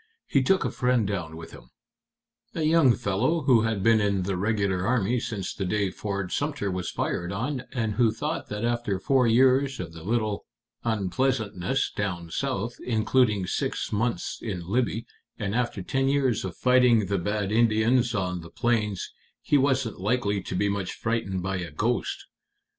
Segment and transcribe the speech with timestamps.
[0.25, 1.69] He took a friend down with him
[2.55, 6.71] a young fellow who had been in the regular army since the day Fort Sumter
[6.71, 10.43] was fired on, and who thought that after four years of the little
[10.83, 15.05] unpleasantness down South, including six months in Libby,
[15.37, 19.13] and after ten years of fighting the bad Indians on the plains,
[19.43, 22.25] he wasn't likely to be much frightened by a ghost.